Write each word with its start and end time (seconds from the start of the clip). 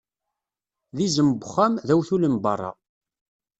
D 0.95 0.97
izem 1.05 1.29
n 1.33 1.37
uxxam, 1.45 1.73
d 1.87 1.89
awtul 1.93 2.23
n 2.27 2.35
beṛṛa. 2.43 2.71